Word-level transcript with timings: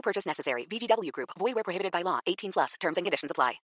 No 0.00 0.02
purchase 0.02 0.26
necessary. 0.26 0.64
VGW 0.66 1.10
Group. 1.12 1.28
Void 1.38 1.54
where 1.54 1.62
prohibited 1.64 1.92
by 1.92 2.02
law. 2.02 2.20
18 2.26 2.52
plus. 2.52 2.74
Terms 2.80 2.96
and 2.96 3.04
conditions 3.04 3.30
apply. 3.30 3.60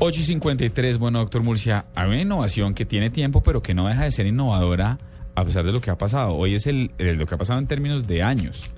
8 0.00 0.18
y 0.18 0.22
53, 0.24 0.98
bueno, 0.98 1.20
doctor 1.20 1.42
Murcia, 1.44 1.86
hay 1.94 2.08
una 2.08 2.20
innovación 2.20 2.74
que 2.74 2.84
tiene 2.84 3.10
tiempo, 3.10 3.42
pero 3.44 3.62
que 3.62 3.74
no 3.74 3.86
deja 3.86 4.02
de 4.04 4.10
ser 4.10 4.26
innovadora 4.26 4.98
a 5.36 5.44
pesar 5.44 5.64
de 5.64 5.70
lo 5.72 5.80
que 5.80 5.90
ha 5.90 5.96
pasado. 5.96 6.34
Hoy 6.34 6.54
es 6.56 6.66
el, 6.66 6.90
el- 6.98 7.16
lo 7.16 7.26
que 7.26 7.36
ha 7.36 7.38
pasado 7.38 7.60
en 7.60 7.68
términos 7.68 8.06
de 8.08 8.22
años. 8.24 8.72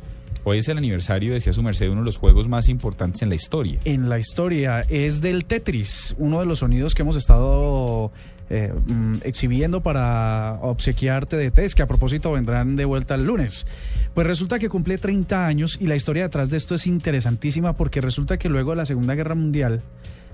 Hoy 0.45 0.59
es 0.59 0.69
el 0.69 0.77
aniversario, 0.79 1.33
decía 1.33 1.53
su 1.55 1.63
merced, 1.63 1.87
de 1.87 1.91
uno 1.91 2.03
de 2.03 2.05
los 2.05 2.19
juegos 2.19 2.49
más 2.49 2.69
importantes 2.69 3.23
en 3.23 3.31
la 3.31 3.35
historia. 3.35 3.81
en 3.85 4.09
la 4.11 4.19
historia 4.19 4.83
es 4.91 5.21
del 5.23 5.47
Tetris, 5.47 6.15
uno 6.19 6.39
de 6.41 6.47
los 6.47 6.59
sonidos 6.61 6.95
que 6.95 7.01
hemos 7.03 7.17
estado 7.17 8.13
eh, 8.49 8.73
mm, 8.73 9.17
exhibiendo 9.25 9.83
para 9.83 10.59
obsequiarte 10.63 11.37
de 11.37 11.51
test, 11.51 11.77
que 11.77 11.83
a 11.83 11.87
propósito 11.87 12.33
vendrán 12.33 12.77
de 12.77 12.85
vuelta 12.85 13.15
el 13.15 13.27
lunes. 13.27 13.67
Pues 14.15 14.27
resulta 14.27 14.59
que 14.59 14.69
cumple 14.69 14.99
30 14.99 15.47
años 15.47 15.79
y 15.81 15.87
la 15.87 15.97
historia 15.97 16.25
detrás 16.25 16.51
de 16.51 16.57
esto 16.57 16.75
es 16.75 16.87
interesantísima 16.87 17.75
porque 17.75 18.01
resulta 18.01 18.39
que 18.39 18.49
luego 18.49 18.71
de 18.71 18.77
la 18.77 18.87
Segunda 18.87 19.15
Guerra 19.15 19.35
Mundial 19.35 19.83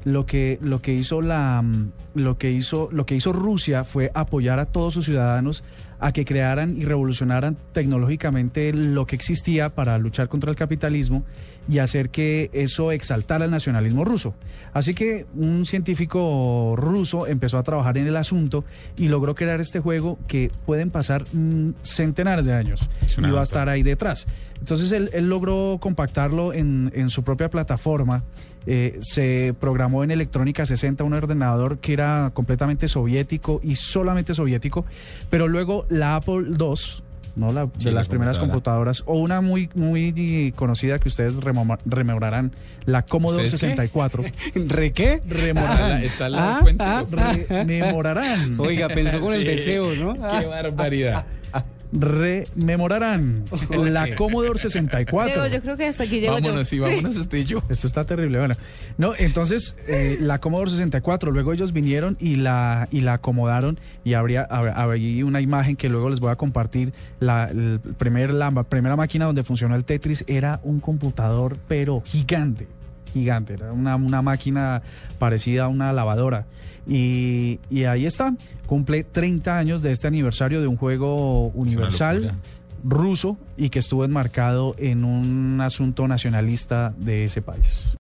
lo 0.04 0.26
que 0.26 0.58
lo 0.60 0.82
que 0.82 0.92
hizo 0.92 1.22
la 1.22 1.62
mm, 1.62 1.92
lo 2.14 2.36
que 2.36 2.50
hizo 2.50 2.88
lo 2.92 3.06
que 3.06 3.14
hizo 3.14 3.32
Rusia 3.32 3.84
fue 3.84 4.10
apoyar 4.14 4.58
a 4.58 4.66
todos 4.66 4.94
sus 4.94 5.04
ciudadanos 5.04 5.62
a 6.02 6.12
que 6.12 6.24
crearan 6.24 6.76
y 6.76 6.84
revolucionaran 6.84 7.56
tecnológicamente 7.72 8.72
lo 8.72 9.06
que 9.06 9.14
existía 9.14 9.68
para 9.68 9.96
luchar 9.98 10.28
contra 10.28 10.50
el 10.50 10.56
capitalismo 10.56 11.24
y 11.68 11.78
hacer 11.78 12.10
que 12.10 12.50
eso 12.52 12.90
exaltara 12.90 13.44
el 13.44 13.52
nacionalismo 13.52 14.04
ruso. 14.04 14.34
Así 14.72 14.94
que 14.94 15.26
un 15.36 15.64
científico 15.64 16.74
ruso 16.76 17.28
empezó 17.28 17.56
a 17.56 17.62
trabajar 17.62 17.98
en 17.98 18.08
el 18.08 18.16
asunto 18.16 18.64
y 18.96 19.06
logró 19.06 19.36
crear 19.36 19.60
este 19.60 19.78
juego 19.78 20.18
que 20.26 20.50
pueden 20.66 20.90
pasar 20.90 21.24
mm, 21.32 21.74
centenares 21.82 22.46
de 22.46 22.54
años 22.54 22.88
y 23.16 23.30
va 23.30 23.38
a 23.38 23.44
estar 23.44 23.68
ahí 23.68 23.84
detrás. 23.84 24.26
Entonces 24.62 24.92
él, 24.92 25.10
él 25.12 25.28
logró 25.28 25.78
compactarlo 25.80 26.52
en, 26.52 26.92
en 26.94 27.10
su 27.10 27.24
propia 27.24 27.48
plataforma. 27.50 28.22
Eh, 28.64 28.96
se 29.00 29.54
programó 29.58 30.04
en 30.04 30.12
Electrónica 30.12 30.64
60 30.64 31.02
un 31.02 31.14
ordenador 31.14 31.78
que 31.78 31.92
era 31.94 32.30
completamente 32.32 32.86
soviético 32.86 33.60
y 33.64 33.74
solamente 33.74 34.34
soviético, 34.34 34.86
pero 35.30 35.48
luego 35.48 35.84
la 35.90 36.14
Apple 36.14 36.44
II, 36.56 36.74
¿no? 37.34 37.50
La, 37.52 37.66
Sí, 37.76 37.86
de 37.86 37.90
la 37.90 37.96
las 37.96 38.06
primeras 38.08 38.38
computadora. 38.38 38.92
computadoras, 38.92 39.02
o 39.06 39.18
una 39.20 39.40
muy, 39.40 39.68
muy 39.74 40.52
conocida 40.54 41.00
que 41.00 41.08
ustedes 41.08 41.38
rememorarán, 41.84 42.52
la 42.84 43.02
Commodore 43.02 43.46
¿Ustedes 43.46 43.60
qué? 43.62 43.68
64. 43.70 44.24
¿Re 44.68 44.92
qué? 44.92 45.20
Rememorarán. 45.26 46.04
Está 46.04 46.26
al 46.26 46.32
lado 46.32 46.52
Ah, 46.52 46.60
cuento. 46.62 46.84
ah, 46.86 47.04
Rememorarán. 47.48 48.60
Oiga, 48.60 48.86
pensó 48.88 49.20
con 49.20 49.34
el 49.34 49.42
deseo, 49.44 49.92
¿no? 49.96 50.14
¡Qué 50.14 50.46
barbaridad! 50.46 51.26
Rememorarán. 51.92 53.44
La 53.70 54.14
Commodore 54.16 54.58
64. 54.58 55.32
Diego, 55.42 55.46
yo 55.54 55.62
creo 55.62 55.76
que 55.76 55.86
hasta 55.86 56.04
aquí 56.04 56.20
llego 56.20 56.34
Vámonos, 56.34 56.68
sí, 56.68 56.76
yo. 56.76 56.82
vámonos 56.84 57.16
usted 57.16 57.38
y 57.38 57.44
yo. 57.44 57.62
Esto 57.68 57.86
está 57.86 58.04
terrible. 58.04 58.38
Bueno, 58.38 58.54
no, 58.98 59.12
entonces 59.16 59.76
eh, 59.86 60.16
la 60.20 60.40
Commodore 60.40 60.70
64, 60.70 61.30
luego 61.30 61.52
ellos 61.52 61.72
vinieron 61.72 62.16
y 62.20 62.36
la 62.36 62.88
y 62.90 63.00
la 63.00 63.14
acomodaron 63.14 63.78
y 64.04 64.14
habría 64.14 64.48
hab- 64.48 64.72
habría 64.74 65.24
una 65.24 65.40
imagen 65.40 65.76
que 65.76 65.88
luego 65.88 66.08
les 66.10 66.20
voy 66.20 66.30
a 66.30 66.36
compartir. 66.36 66.92
La 67.20 67.48
el 67.50 67.80
primer 67.98 68.32
la 68.34 68.50
primera 68.64 68.96
máquina 68.96 69.26
donde 69.26 69.42
funcionó 69.44 69.76
el 69.76 69.84
Tetris 69.84 70.24
era 70.26 70.60
un 70.64 70.80
computador 70.80 71.56
pero 71.68 72.02
gigante, 72.04 72.66
gigante, 73.12 73.54
era 73.54 73.72
una, 73.72 73.96
una 73.96 74.22
máquina 74.22 74.82
parecida 75.18 75.64
a 75.64 75.68
una 75.68 75.92
lavadora. 75.92 76.46
Y, 76.86 77.60
y 77.70 77.84
ahí 77.84 78.06
está, 78.06 78.34
cumple 78.66 79.04
30 79.04 79.56
años 79.56 79.82
de 79.82 79.92
este 79.92 80.08
aniversario 80.08 80.60
de 80.60 80.66
un 80.66 80.76
juego 80.76 81.48
universal 81.48 82.34
ruso 82.84 83.38
y 83.56 83.70
que 83.70 83.78
estuvo 83.78 84.04
enmarcado 84.04 84.74
en 84.78 85.04
un 85.04 85.60
asunto 85.60 86.08
nacionalista 86.08 86.92
de 86.96 87.24
ese 87.24 87.42
país. 87.42 87.96